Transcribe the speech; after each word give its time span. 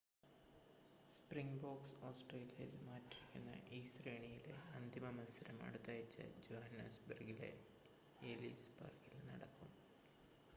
Springboks 1.09 1.93
ഓസ്ട്രേലിയയിൽ 2.07 2.73
മാറ്റുരയ്ക്കുന്ന 2.87 3.51
ഈ 3.71 3.81
ശ്രേണിയിലെ 3.91 4.55
അന്തിമ 4.73 5.11
മത്സരം 5.19 5.59
അടുത്താഴ്ച 5.67 6.17
ജോഹന്നസ്ബെർഗിലെ 6.47 7.51
എലിസ് 8.27 8.75
പാർക്കിൽ 8.79 9.17
നടക്കും 9.29 9.71